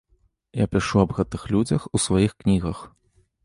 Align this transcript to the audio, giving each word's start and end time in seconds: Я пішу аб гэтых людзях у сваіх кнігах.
Я 0.61 0.65
пішу 0.75 1.03
аб 1.03 1.13
гэтых 1.19 1.45
людзях 1.57 1.87
у 1.95 2.03
сваіх 2.09 2.37
кнігах. 2.43 2.85